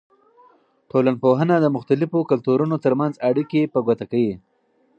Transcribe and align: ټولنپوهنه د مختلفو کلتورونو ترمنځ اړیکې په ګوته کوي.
ټولنپوهنه 0.89 1.55
د 1.59 1.65
مختلفو 1.77 2.19
کلتورونو 2.31 2.75
ترمنځ 2.85 3.13
اړیکې 3.29 3.61
په 3.73 3.79
ګوته 3.87 4.05
کوي. 4.11 4.33